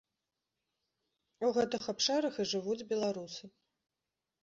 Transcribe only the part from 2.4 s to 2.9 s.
і жывуць